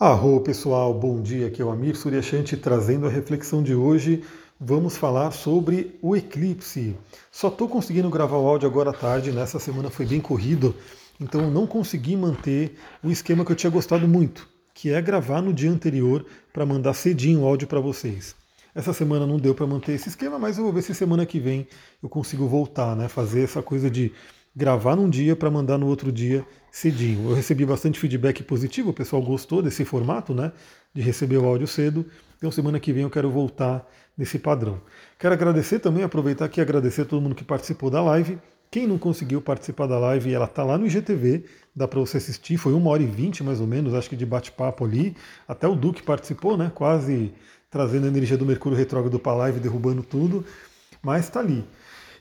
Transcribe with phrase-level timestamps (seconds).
[0.00, 4.22] Arro pessoal, bom dia, aqui é o Amir Suryashanti trazendo a reflexão de hoje.
[4.60, 6.96] Vamos falar sobre o eclipse.
[7.32, 10.72] Só estou conseguindo gravar o áudio agora à tarde, nessa semana foi bem corrido,
[11.20, 15.52] então não consegui manter o esquema que eu tinha gostado muito, que é gravar no
[15.52, 18.36] dia anterior para mandar cedinho o áudio para vocês.
[18.72, 21.40] Essa semana não deu para manter esse esquema, mas eu vou ver se semana que
[21.40, 21.66] vem
[22.00, 23.08] eu consigo voltar, né?
[23.08, 24.12] Fazer essa coisa de
[24.54, 27.30] gravar num dia para mandar no outro dia cedinho.
[27.30, 30.52] Eu recebi bastante feedback positivo, o pessoal gostou desse formato, né?
[30.94, 32.04] De receber o áudio cedo.
[32.36, 34.80] Então semana que vem eu quero voltar nesse padrão.
[35.18, 38.38] Quero agradecer também, aproveitar aqui e agradecer a todo mundo que participou da live.
[38.70, 42.58] Quem não conseguiu participar da live, ela está lá no IGTV, dá para você assistir.
[42.58, 45.16] Foi uma hora e vinte mais ou menos, acho que de bate-papo ali.
[45.46, 46.70] Até o Duque participou, né?
[46.74, 47.32] Quase
[47.70, 50.44] trazendo a energia do Mercúrio retrógrado para a live, derrubando tudo.
[51.02, 51.64] Mas está ali.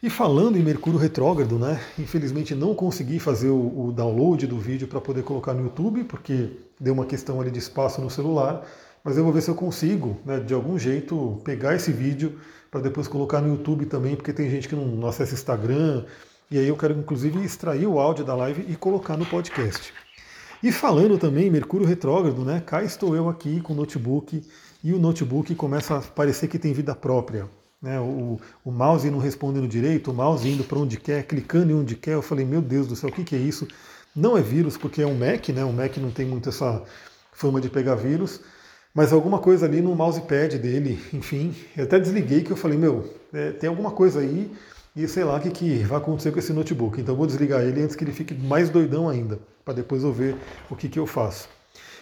[0.01, 1.81] E falando em Mercúrio retrógrado, né?
[1.97, 6.51] Infelizmente não consegui fazer o, o download do vídeo para poder colocar no YouTube, porque
[6.79, 8.63] deu uma questão ali de espaço no celular.
[9.03, 12.81] Mas eu vou ver se eu consigo, né, de algum jeito, pegar esse vídeo para
[12.81, 16.05] depois colocar no YouTube também, porque tem gente que não, não acessa Instagram.
[16.52, 19.91] E aí eu quero inclusive extrair o áudio da live e colocar no podcast.
[20.61, 22.61] E falando também Mercúrio retrógrado, né?
[22.63, 24.44] Cá estou eu aqui com o notebook
[24.83, 27.50] e o notebook começa a parecer que tem vida própria
[27.81, 31.75] né, o, o mouse não respondendo direito, o mouse indo para onde quer, clicando em
[31.75, 32.14] onde quer.
[32.14, 33.67] Eu falei, meu Deus do céu, o que, que é isso?
[34.16, 35.64] Não é vírus, porque é um Mac, né?
[35.64, 36.84] O Mac não tem muito essa
[37.31, 38.42] fama de pegar vírus,
[38.94, 41.56] mas alguma coisa ali no mousepad dele, enfim.
[41.75, 44.52] Eu até desliguei que eu falei, meu, é, tem alguma coisa aí
[44.95, 47.00] e sei lá o que, que vai acontecer com esse notebook.
[47.00, 50.36] Então vou desligar ele antes que ele fique mais doidão ainda, para depois eu ver
[50.72, 51.47] o que, que eu faço.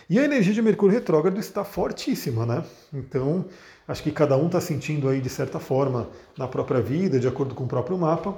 [0.09, 2.63] E a energia de Mercúrio retrógrado está fortíssima, né?
[2.93, 3.45] Então
[3.87, 7.53] Acho que cada um está sentindo aí de certa forma na própria vida, de acordo
[7.53, 8.35] com o próprio mapa.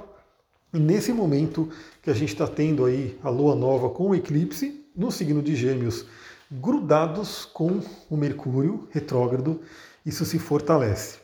[0.74, 1.70] E nesse momento
[2.02, 5.56] que a gente está tendo aí a lua nova com o eclipse no signo de
[5.56, 6.04] Gêmeos,
[6.50, 7.80] grudados com
[8.10, 9.62] o Mercúrio retrógrado,
[10.04, 11.18] isso se fortalece.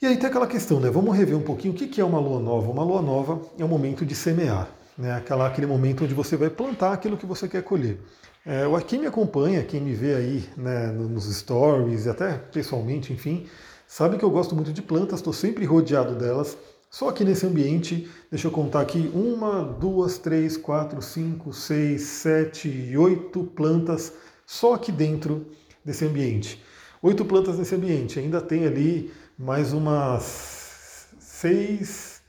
[0.00, 0.88] E aí tem aquela questão, né?
[0.88, 2.70] Vamos rever um pouquinho o que é uma lua nova.
[2.70, 4.66] Uma lua nova é um momento de semear,
[5.00, 5.12] né?
[5.14, 7.98] Aquela, aquele momento onde você vai plantar aquilo que você quer colher.
[8.44, 13.46] É, quem me acompanha, quem me vê aí né, nos stories e até pessoalmente, enfim,
[13.86, 16.56] sabe que eu gosto muito de plantas, estou sempre rodeado delas.
[16.90, 22.96] Só que nesse ambiente, deixa eu contar aqui, uma, duas, três, quatro, cinco, seis, sete,
[22.96, 24.12] oito plantas
[24.44, 25.46] só aqui dentro
[25.84, 26.62] desse ambiente.
[27.00, 28.18] Oito plantas nesse ambiente.
[28.18, 32.19] Ainda tem ali mais umas seis,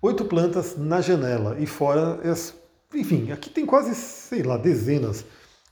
[0.00, 2.54] oito plantas na janela e fora as,
[2.94, 5.24] enfim, aqui tem quase, sei lá, dezenas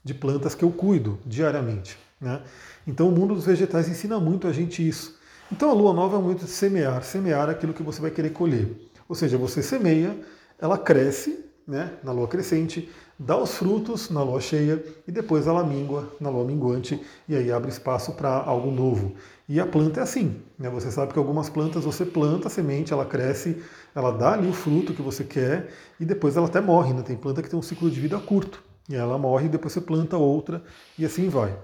[0.04, 1.98] de plantas que eu cuido diariamente.
[2.20, 2.42] Né?
[2.86, 5.18] Então o mundo dos vegetais ensina muito a gente isso.
[5.50, 8.30] Então a lua nova é um momento de semear, semear aquilo que você vai querer
[8.30, 8.68] colher.
[9.08, 10.16] Ou seja, você semeia,
[10.58, 15.64] ela cresce né, na lua crescente, dá os frutos na lua cheia e depois ela
[15.64, 19.14] mingua na lua minguante e aí abre espaço para algo novo.
[19.48, 20.68] E a planta é assim, né?
[20.70, 23.62] Você sabe que algumas plantas você planta a semente, ela cresce,
[23.94, 25.68] ela dá ali o fruto que você quer
[26.00, 26.92] e depois ela até morre.
[26.92, 27.02] Né?
[27.02, 28.62] Tem planta que tem um ciclo de vida curto.
[28.88, 30.62] E ela morre, depois você planta outra
[30.98, 31.56] e assim vai.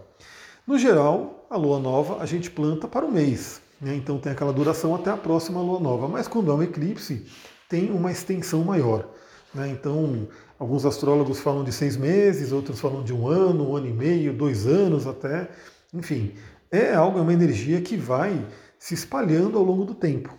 [0.65, 3.97] No geral, a lua nova a gente planta para o mês, né?
[3.97, 6.07] então tem aquela duração até a próxima lua nova.
[6.07, 7.27] Mas quando é um eclipse,
[7.69, 9.09] tem uma extensão maior.
[9.53, 9.69] Né?
[9.69, 10.29] Então,
[10.63, 14.33] alguns astrólogos falam de seis meses, outros falam de um ano, um ano e meio,
[14.33, 15.49] dois anos até.
[15.93, 16.35] Enfim,
[16.71, 18.47] é algo, é uma energia que vai
[18.79, 20.33] se espalhando ao longo do tempo.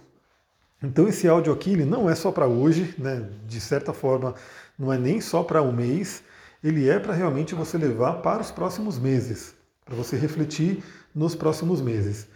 [0.81, 3.27] Então esse áudio aqui ele não é só para hoje, né?
[3.45, 4.33] de certa forma
[4.79, 6.23] não é nem só para um mês,
[6.63, 9.53] ele é para realmente você levar para os próximos meses,
[9.83, 10.81] para você refletir
[11.13, 12.27] nos próximos meses.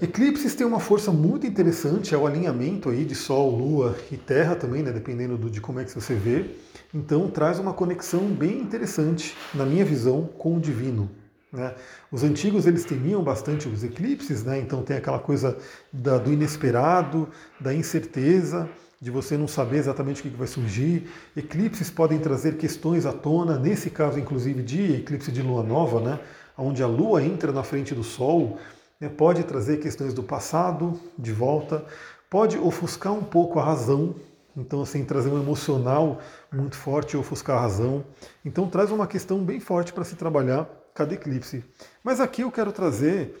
[0.00, 4.54] Eclipses têm uma força muito interessante, é o alinhamento aí de Sol, Lua e Terra
[4.54, 6.46] também, né, dependendo do, de como é que você vê.
[6.94, 11.10] Então traz uma conexão bem interessante, na minha visão, com o divino.
[11.52, 11.74] Né?
[12.12, 14.60] Os antigos eles temiam bastante os eclipses, né?
[14.60, 15.56] então tem aquela coisa
[15.92, 17.28] da, do inesperado,
[17.60, 18.68] da incerteza,
[19.00, 21.08] de você não saber exatamente o que vai surgir.
[21.36, 26.20] Eclipses podem trazer questões à tona, nesse caso, inclusive, de eclipse de lua nova, né,
[26.56, 28.58] onde a lua entra na frente do sol,
[29.00, 31.84] né, pode trazer questões do passado de volta,
[32.28, 34.14] pode ofuscar um pouco a razão,
[34.56, 36.20] então, assim, trazer um emocional
[36.52, 38.04] muito forte e ofuscar a razão.
[38.44, 41.64] Então, traz uma questão bem forte para se trabalhar cada eclipse.
[42.02, 43.38] Mas aqui eu quero trazer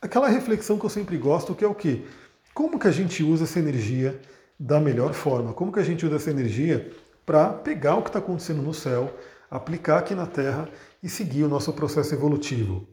[0.00, 2.06] aquela reflexão que eu sempre gosto, que é o que?
[2.54, 4.20] Como que a gente usa essa energia
[4.58, 5.52] da melhor forma.
[5.52, 6.90] Como que a gente usa essa energia
[7.26, 9.12] para pegar o que está acontecendo no céu,
[9.50, 10.68] aplicar aqui na Terra
[11.02, 12.86] e seguir o nosso processo evolutivo?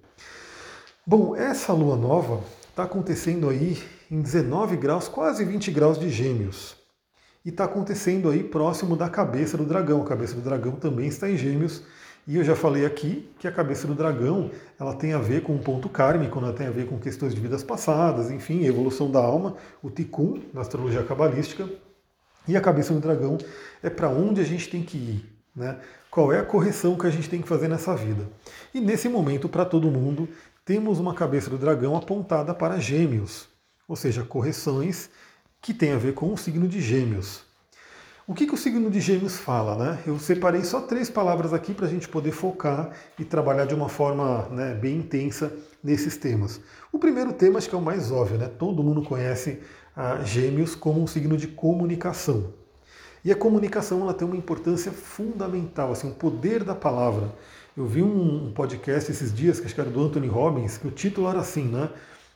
[1.04, 3.76] Bom, essa lua nova está acontecendo aí
[4.10, 6.76] em 19 graus, quase 20 graus de gêmeos.
[7.44, 10.04] E está acontecendo aí próximo da cabeça do dragão.
[10.04, 11.82] A cabeça do dragão também está em gêmeos.
[12.28, 15.56] E eu já falei aqui que a cabeça do dragão ela tem a ver com
[15.56, 19.20] um ponto kármico, ela tem a ver com questões de vidas passadas, enfim, evolução da
[19.20, 21.68] alma, o tikkun na astrologia cabalística.
[22.48, 23.40] E a cabeça do dragão
[23.82, 25.26] é para onde a gente tem que ir,
[25.56, 25.80] né?
[26.12, 28.28] Qual é a correção que a gente tem que fazer nessa vida?
[28.74, 30.28] E nesse momento, para todo mundo,
[30.64, 33.48] temos uma cabeça do dragão apontada para Gêmeos,
[33.88, 35.10] ou seja, correções
[35.62, 37.44] que têm a ver com o signo de Gêmeos.
[38.28, 39.76] O que, que o signo de Gêmeos fala?
[39.76, 40.00] Né?
[40.06, 43.90] Eu separei só três palavras aqui para a gente poder focar e trabalhar de uma
[43.90, 45.52] forma né, bem intensa
[45.84, 46.62] nesses temas.
[46.92, 48.48] O primeiro tema, acho que é o mais óbvio, né?
[48.48, 49.60] todo mundo conhece
[49.96, 52.54] a Gêmeos como um signo de comunicação.
[53.26, 57.32] E a comunicação ela tem uma importância fundamental, assim, o poder da palavra.
[57.76, 60.92] Eu vi um podcast esses dias, que acho que era do Anthony Robbins, que o
[60.92, 61.90] título era assim, né?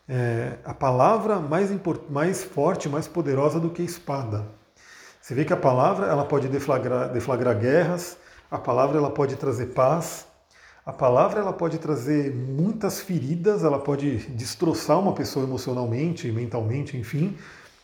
[0.07, 1.69] É, a palavra mais,
[2.09, 4.47] mais forte, mais poderosa do que a espada.
[5.19, 8.15] Você vê que a palavra ela pode deflagrar, deflagrar guerras,
[8.49, 10.25] a palavra ela pode trazer paz,
[10.85, 17.35] a palavra ela pode trazer muitas feridas, ela pode destroçar uma pessoa emocionalmente, mentalmente, enfim.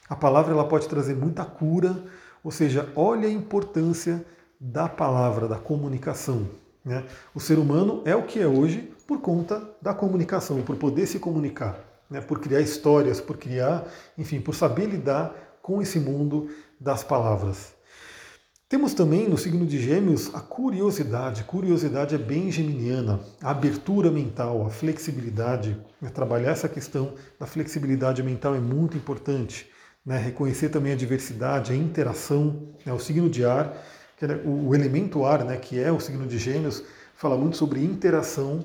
[0.08, 2.02] A palavra ela pode trazer muita cura,
[2.42, 4.26] ou seja, olha a importância
[4.58, 6.48] da palavra, da comunicação.
[6.84, 7.04] Né?
[7.34, 11.20] O ser humano é o que é hoje por conta da comunicação, por poder se
[11.20, 11.80] comunicar,
[12.10, 12.22] né?
[12.22, 13.88] por criar histórias, por criar,
[14.18, 16.50] enfim, por saber lidar com esse mundo
[16.80, 17.74] das palavras.
[18.72, 21.44] Temos também no signo de Gêmeos a curiosidade.
[21.44, 25.78] Curiosidade é bem geminiana, a abertura mental, a flexibilidade.
[26.02, 26.10] Né?
[26.10, 29.70] Trabalhar essa questão da flexibilidade mental é muito importante.
[30.06, 30.18] Né?
[30.18, 32.70] Reconhecer também a diversidade, a interação.
[32.86, 32.94] Né?
[32.94, 33.76] O signo de ar,
[34.46, 35.58] o elemento ar, né?
[35.58, 36.84] que é o signo de Gêmeos,
[37.16, 38.64] fala muito sobre interação.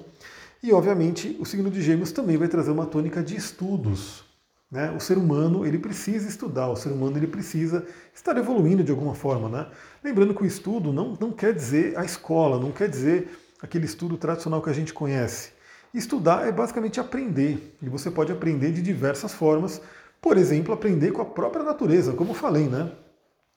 [0.63, 4.25] E, obviamente, o signo de Gêmeos também vai trazer uma tônica de estudos,
[4.71, 4.91] né?
[4.91, 9.15] O ser humano ele precisa estudar, o ser humano ele precisa estar evoluindo de alguma
[9.15, 9.49] forma.
[9.49, 9.67] Né?
[10.03, 13.29] Lembrando que o estudo não, não quer dizer a escola, não quer dizer
[13.63, 15.51] aquele estudo tradicional que a gente conhece.
[15.95, 19.81] Estudar é basicamente aprender, e você pode aprender de diversas formas.
[20.21, 22.91] Por exemplo, aprender com a própria natureza, como eu falei, né?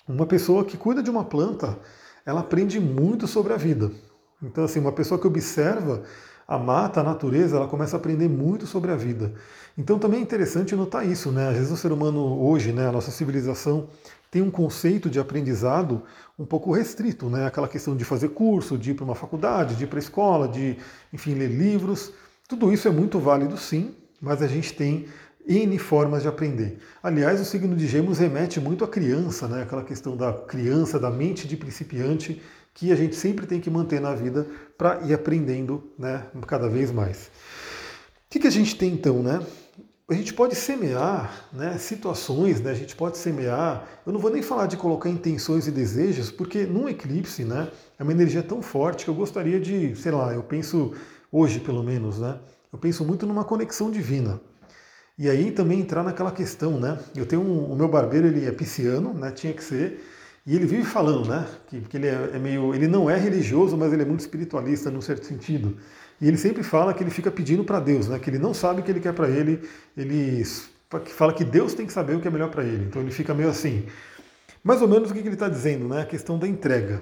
[0.10, 1.78] Uma pessoa que cuida de uma planta,
[2.26, 3.92] ela aprende muito sobre a vida.
[4.42, 6.02] Então, assim, uma pessoa que observa
[6.48, 9.36] a mata, a natureza, ela começa a aprender muito sobre a vida.
[9.78, 11.50] Então também é interessante notar isso, né?
[11.50, 13.88] Às vezes o ser humano hoje, né, a nossa civilização
[14.32, 16.02] tem um conceito de aprendizado
[16.40, 17.46] um pouco restrito, né?
[17.46, 20.48] Aquela questão de fazer curso, de ir para uma faculdade, de ir para a escola,
[20.48, 20.76] de,
[21.14, 22.12] enfim, ler livros.
[22.48, 25.06] Tudo isso é muito válido, sim, mas a gente tem
[25.50, 26.78] N formas de aprender.
[27.02, 29.64] Aliás, o signo de Gêmeos remete muito à criança, né?
[29.64, 32.40] aquela questão da criança, da mente de principiante,
[32.72, 34.46] que a gente sempre tem que manter na vida
[34.78, 37.32] para ir aprendendo né, cada vez mais.
[38.28, 39.24] O que, que a gente tem então?
[39.24, 39.44] Né?
[40.08, 43.88] A gente pode semear né, situações, né, a gente pode semear.
[44.06, 48.04] Eu não vou nem falar de colocar intenções e desejos, porque num eclipse né, é
[48.04, 50.94] uma energia tão forte que eu gostaria de, sei lá, eu penso
[51.32, 52.38] hoje pelo menos, né?
[52.72, 54.40] Eu penso muito numa conexão divina.
[55.20, 56.98] E aí também entrar naquela questão, né?
[57.14, 59.32] Eu tenho um, o meu barbeiro, ele é pisciano, né?
[59.32, 60.02] Tinha que ser.
[60.48, 61.46] E ele vive falando, né?
[61.68, 62.74] Que, que ele é, é, meio.
[62.74, 65.76] Ele não é religioso, mas ele é muito espiritualista num certo sentido.
[66.22, 68.18] E ele sempre fala que ele fica pedindo para Deus, né?
[68.18, 69.62] Que ele não sabe o que ele quer para ele.
[69.98, 70.42] Ele
[71.08, 72.86] fala que Deus tem que saber o que é melhor para ele.
[72.86, 73.88] Então ele fica meio assim.
[74.64, 76.04] Mais ou menos o que ele está dizendo, né?
[76.04, 77.02] A questão da entrega.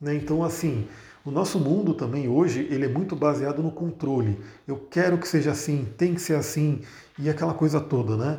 [0.00, 0.14] Né?
[0.14, 0.86] Então, assim,
[1.26, 4.38] o nosso mundo também hoje ele é muito baseado no controle.
[4.66, 6.82] Eu quero que seja assim, tem que ser assim
[7.18, 8.38] e aquela coisa toda, né?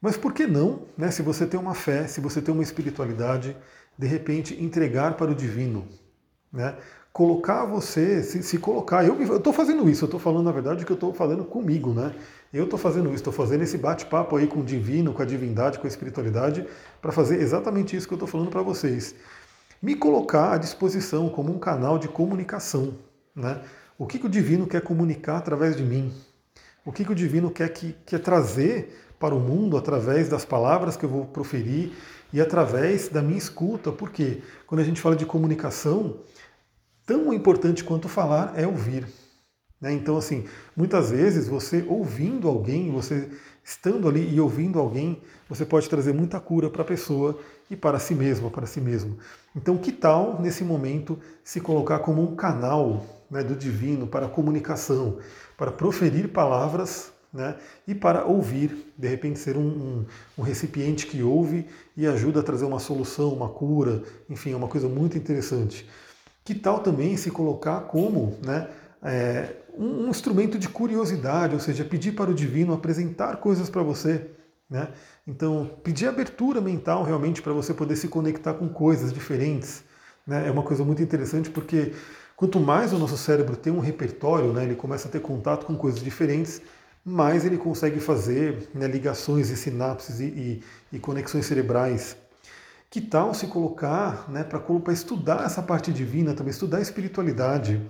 [0.00, 1.10] Mas por que não, né?
[1.10, 3.56] Se você tem uma fé, se você tem uma espiritualidade,
[3.98, 5.84] de repente entregar para o divino,
[6.52, 6.76] né?
[7.12, 9.04] Colocar você, se, se colocar.
[9.04, 11.92] Eu estou fazendo isso, eu estou falando na verdade o que eu estou falando comigo,
[11.92, 12.14] né?
[12.52, 15.78] Eu estou fazendo isso, estou fazendo esse bate-papo aí com o divino, com a divindade,
[15.78, 16.64] com a espiritualidade,
[17.00, 19.16] para fazer exatamente isso que eu estou falando para vocês.
[19.82, 22.94] Me colocar à disposição como um canal de comunicação,
[23.34, 23.60] né?
[23.98, 26.12] O que, que o divino quer comunicar através de mim?
[26.84, 30.96] O que, que o divino quer, que, quer trazer para o mundo através das palavras
[30.96, 31.92] que eu vou proferir
[32.32, 36.20] e através da minha escuta, porque quando a gente fala de comunicação,
[37.04, 39.06] tão importante quanto falar é ouvir.
[39.80, 39.92] Né?
[39.92, 40.46] Então, assim,
[40.76, 43.28] muitas vezes você ouvindo alguém, você
[43.64, 47.38] estando ali e ouvindo alguém, você pode trazer muita cura para a pessoa
[47.70, 49.18] e para si mesmo, para si mesmo.
[49.54, 55.18] Então, que tal nesse momento se colocar como um canal né, do divino para comunicação,
[55.56, 57.56] para proferir palavras né?
[57.86, 60.06] e para ouvir, de repente ser um, um,
[60.38, 61.66] um, recipiente que ouve
[61.96, 65.88] e ajuda a trazer uma solução, uma cura, enfim, é uma coisa muito interessante.
[66.44, 68.68] Que tal também se colocar como né,
[69.02, 73.82] é, um, um instrumento de curiosidade, ou seja, pedir para o divino apresentar coisas para
[73.82, 74.30] você.
[74.68, 74.88] Né?
[75.26, 79.84] Então, pedir abertura mental realmente para você poder se conectar com coisas diferentes.
[80.26, 80.48] Né?
[80.48, 81.92] É uma coisa muito interessante porque
[82.42, 85.76] Quanto mais o nosso cérebro tem um repertório, né, ele começa a ter contato com
[85.76, 86.60] coisas diferentes,
[87.04, 90.62] mais ele consegue fazer né, ligações e sinapses e, e,
[90.92, 92.16] e, conexões cerebrais.
[92.90, 97.80] Que tal se colocar né, para estudar essa parte divina, também estudar a espiritualidade?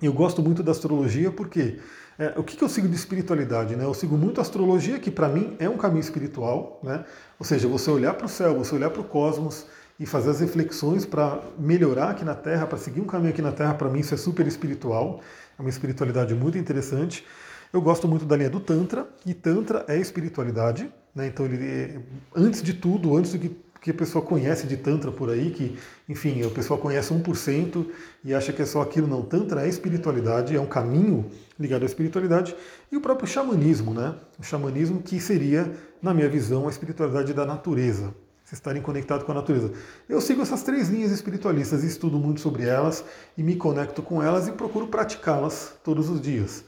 [0.00, 1.78] Eu gosto muito da astrologia porque
[2.18, 3.74] é, o que, que, eu sigo de espiritualidade?
[3.74, 3.84] Né?
[3.84, 7.04] Eu sigo muito a astrologia, que para mim é um caminho espiritual, né?
[7.38, 9.66] ou seja, você olhar para o céu, você olhar para o cosmos
[9.98, 13.50] e fazer as reflexões para melhorar aqui na Terra, para seguir um caminho aqui na
[13.52, 15.20] Terra, para mim isso é super espiritual,
[15.58, 17.26] é uma espiritualidade muito interessante.
[17.72, 21.26] Eu gosto muito da linha do Tantra, e Tantra é espiritualidade, né?
[21.26, 22.00] então ele, é,
[22.34, 23.48] antes de tudo, antes do que
[23.80, 27.86] que a pessoa conhece de Tantra por aí, que, enfim, a pessoa conhece 1%
[28.24, 29.06] e acha que é só aquilo.
[29.06, 32.54] Não, Tantra é espiritualidade, é um caminho ligado à espiritualidade,
[32.90, 34.14] e o próprio xamanismo, né?
[34.38, 38.14] O xamanismo que seria, na minha visão, a espiritualidade da natureza.
[38.44, 39.72] Vocês estarem conectados com a natureza.
[40.08, 43.04] Eu sigo essas três linhas espiritualistas, estudo muito sobre elas
[43.36, 46.64] e me conecto com elas e procuro praticá-las todos os dias.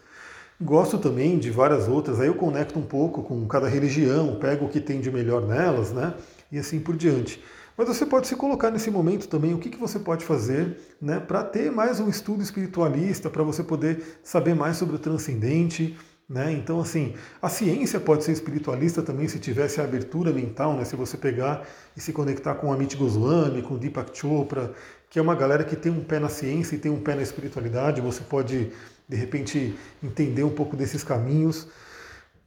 [0.61, 4.69] Gosto também de várias outras, aí eu conecto um pouco com cada religião, pego o
[4.69, 6.13] que tem de melhor nelas, né?
[6.51, 7.43] E assim por diante.
[7.77, 11.19] Mas você pode se colocar nesse momento também o que, que você pode fazer né,
[11.19, 15.97] para ter mais um estudo espiritualista, para você poder saber mais sobre o transcendente.
[16.29, 16.53] Né?
[16.53, 20.85] Então, assim, a ciência pode ser espiritualista também se tivesse a abertura mental, né?
[20.85, 21.67] se você pegar
[21.97, 24.75] e se conectar com Amit Goswami, com Deepak Chopra,
[25.09, 27.23] que é uma galera que tem um pé na ciência e tem um pé na
[27.23, 28.71] espiritualidade, você pode,
[29.09, 31.67] de repente, entender um pouco desses caminhos.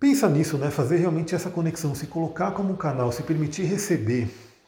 [0.03, 0.69] Pensa nisso, né?
[0.69, 4.27] Fazer realmente essa conexão, se colocar como um canal, se permitir receber,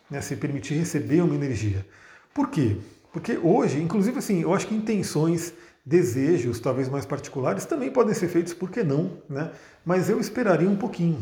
[0.10, 0.22] né?
[0.22, 1.86] se permitir receber uma energia.
[2.34, 2.78] Por quê?
[3.12, 5.52] Porque hoje, inclusive assim, eu acho que intenções,
[5.86, 9.12] desejos, talvez mais particulares, também podem ser feitos, por que não?
[9.30, 9.52] Né?
[9.84, 11.22] Mas eu esperaria um pouquinho.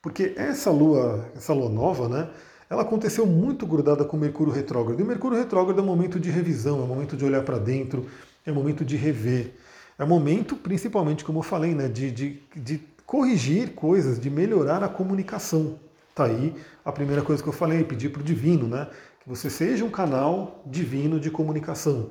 [0.00, 2.30] Porque essa lua, essa lua nova, né?
[2.70, 5.00] Ela aconteceu muito grudada com Mercúrio retrógrado.
[5.00, 8.06] E Mercúrio retrógrado é um momento de revisão, é um momento de olhar para dentro,
[8.46, 9.50] é um momento de rever.
[9.98, 14.84] É um momento, principalmente, como eu falei, né, de, de, de corrigir coisas, de melhorar
[14.84, 15.80] a comunicação.
[16.14, 18.86] Tá aí a primeira coisa que eu falei, pedir para o divino, né?
[19.20, 22.10] Que você seja um canal divino de comunicação.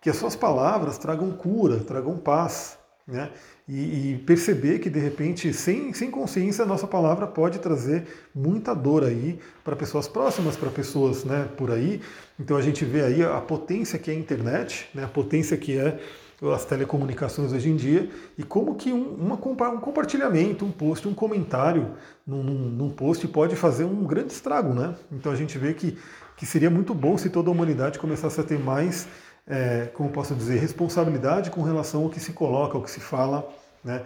[0.00, 3.30] Que as suas palavras tragam cura, tragam paz, né?
[3.68, 8.72] E, e, perceber que de repente, sem, sem consciência, a nossa palavra pode trazer muita
[8.72, 12.00] dor aí para pessoas próximas, para pessoas né, por aí.
[12.38, 15.76] Então a gente vê aí a potência que é a internet, né, a potência que
[15.76, 15.98] é
[16.42, 21.14] as telecomunicações hoje em dia e como que um, uma, um compartilhamento, um post, um
[21.14, 21.94] comentário
[22.26, 24.94] num, num, post pode fazer um grande estrago, né?
[25.10, 25.96] Então a gente vê que,
[26.36, 29.08] que seria muito bom se toda a humanidade começasse a ter mais,
[29.46, 33.48] é, como posso dizer, responsabilidade com relação ao que se coloca, ao que se fala,
[33.82, 34.02] né?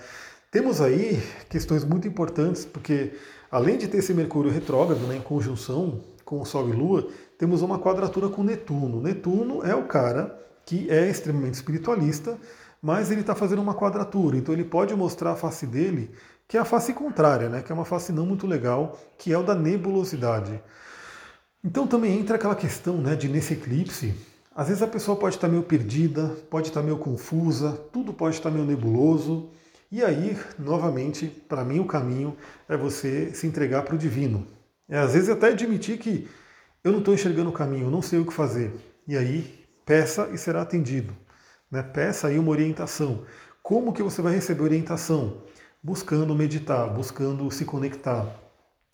[0.53, 3.13] Temos aí questões muito importantes, porque
[3.51, 7.09] além de ter esse Mercúrio retrógrado né, em conjunção com o Sol e Lua,
[7.39, 9.01] temos uma quadratura com Netuno.
[9.01, 12.39] Netuno é o cara que é extremamente espiritualista,
[12.83, 16.11] mas ele está fazendo uma quadratura, então ele pode mostrar a face dele,
[16.49, 19.39] que é a face contrária, né, que é uma face não muito legal, que é
[19.39, 20.61] o da nebulosidade.
[21.63, 24.15] Então também entra aquela questão né, de nesse eclipse,
[24.55, 28.51] às vezes a pessoa pode estar meio perdida, pode estar meio confusa, tudo pode estar
[28.51, 29.51] meio nebuloso,
[29.93, 32.37] e aí, novamente, para mim o caminho
[32.69, 34.47] é você se entregar para o divino.
[34.89, 36.29] É, às vezes até admitir que
[36.85, 38.73] eu não estou enxergando o caminho, não sei o que fazer.
[39.07, 39.60] E aí
[39.91, 41.13] Peça e será atendido.
[41.69, 41.83] Né?
[41.83, 43.25] Peça aí uma orientação.
[43.61, 45.43] Como que você vai receber orientação?
[45.83, 48.25] Buscando meditar, buscando se conectar.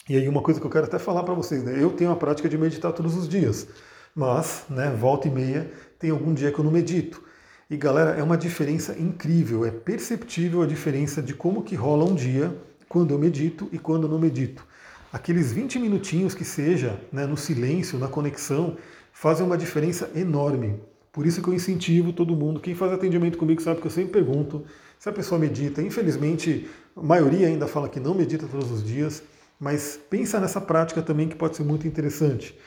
[0.09, 1.77] E aí uma coisa que eu quero até falar para vocês, né?
[1.79, 3.69] eu tenho a prática de meditar todos os dias,
[4.15, 7.23] mas, né, volta e meia, tem algum dia que eu não medito.
[7.69, 12.15] E galera, é uma diferença incrível, é perceptível a diferença de como que rola um
[12.15, 12.57] dia
[12.89, 14.67] quando eu medito e quando eu não medito.
[15.13, 18.79] Aqueles 20 minutinhos que seja, né, no silêncio, na conexão,
[19.19, 20.79] fazem uma diferença enorme.
[21.11, 22.61] Por isso que eu incentivo todo mundo.
[22.61, 24.67] Quem faz atendimento comigo sabe que eu sempre pergunto
[24.99, 25.81] se a pessoa medita.
[25.81, 29.23] Infelizmente, a maioria ainda fala que não medita todos os dias,
[29.59, 32.59] mas pensa nessa prática também que pode ser muito interessante.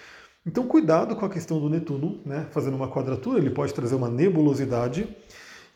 [0.43, 2.47] Então, cuidado com a questão do Netuno, né?
[2.49, 5.07] fazendo uma quadratura, ele pode trazer uma nebulosidade.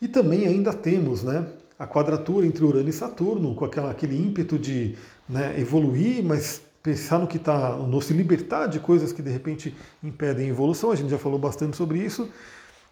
[0.02, 1.46] E também ainda temos né,
[1.78, 4.98] a quadratura entre Urano e Saturno, com aquela, aquele ímpeto de
[5.30, 9.74] né, evoluir, mas pensar no que está, no se libertar de coisas que de repente
[10.04, 12.30] impedem a evolução, a gente já falou bastante sobre isso,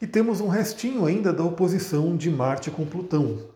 [0.01, 3.49] e temos um restinho ainda da oposição de Marte com Plutão,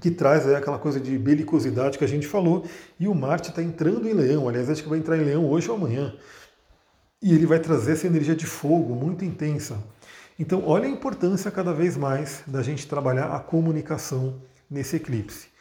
[0.00, 2.66] que traz aí aquela coisa de belicosidade que a gente falou,
[2.98, 5.70] e o Marte está entrando em Leão, aliás, acho que vai entrar em Leão hoje
[5.70, 6.12] ou amanhã,
[7.22, 9.78] e ele vai trazer essa energia de fogo muito intensa.
[10.36, 15.51] Então, olha a importância cada vez mais da gente trabalhar a comunicação nesse eclipse.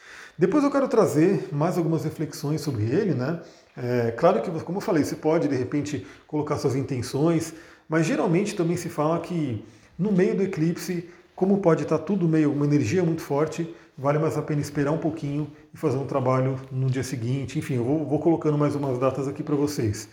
[0.41, 3.41] Depois eu quero trazer mais algumas reflexões sobre ele, né?
[3.77, 7.53] É, claro que, como eu falei, você pode de repente colocar suas intenções,
[7.87, 9.63] mas geralmente também se fala que
[9.99, 14.35] no meio do eclipse, como pode estar tudo meio, uma energia muito forte, vale mais
[14.35, 17.59] a pena esperar um pouquinho e fazer um trabalho no dia seguinte.
[17.59, 20.09] Enfim, eu vou, vou colocando mais umas datas aqui para vocês.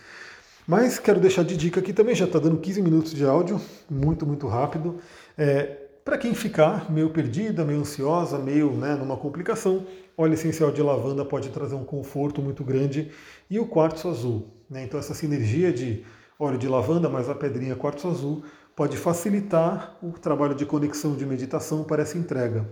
[0.67, 3.59] Mas quero deixar de dica aqui também, já está dando 15 minutos de áudio,
[3.89, 4.99] muito, muito rápido.
[5.39, 9.87] É, para quem ficar meio perdida, meio ansiosa, meio né, numa complicação,
[10.19, 13.13] óleo essencial de lavanda pode trazer um conforto muito grande
[13.49, 14.49] e o quartzo azul.
[14.69, 14.83] Né?
[14.83, 16.05] Então essa sinergia de
[16.37, 18.43] óleo de lavanda mais a pedrinha quartzo azul
[18.75, 22.69] pode facilitar o trabalho de conexão de meditação para essa entrega.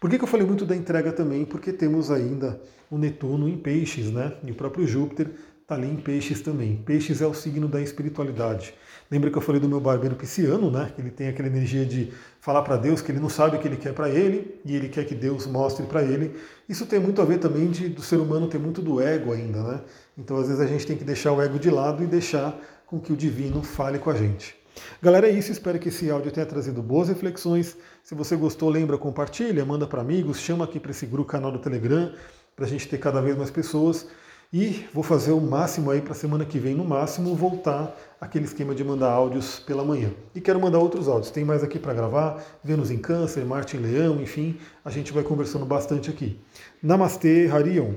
[0.00, 1.44] Por que, que eu falei muito da entrega também?
[1.44, 4.34] Porque temos ainda o Netuno em peixes, né?
[4.42, 5.30] E o próprio Júpiter
[5.60, 6.76] está ali em peixes também.
[6.76, 8.74] Peixes é o signo da espiritualidade.
[9.10, 10.92] Lembra que eu falei do meu barbeiro pisciano, né?
[10.94, 13.66] Que ele tem aquela energia de falar para Deus que ele não sabe o que
[13.66, 16.36] ele quer para ele e ele quer que Deus mostre para ele.
[16.68, 19.62] Isso tem muito a ver também de, do ser humano ter muito do ego ainda,
[19.62, 19.80] né?
[20.16, 23.00] Então às vezes a gente tem que deixar o ego de lado e deixar com
[23.00, 24.54] que o divino fale com a gente.
[25.02, 25.50] Galera, é isso.
[25.50, 27.76] Espero que esse áudio tenha trazido boas reflexões.
[28.04, 31.58] Se você gostou, lembra, compartilha, manda para amigos, chama aqui para esse grupo, canal do
[31.58, 32.12] Telegram,
[32.54, 34.06] para a gente ter cada vez mais pessoas.
[34.52, 38.74] E vou fazer o máximo aí para semana que vem, no máximo, voltar aquele esquema
[38.74, 40.10] de mandar áudios pela manhã.
[40.34, 41.30] E quero mandar outros áudios.
[41.30, 45.22] Tem mais aqui para gravar, Vênus em Câncer, Marte em Leão, enfim, a gente vai
[45.22, 46.36] conversando bastante aqui.
[46.82, 47.94] Namastê, Harion.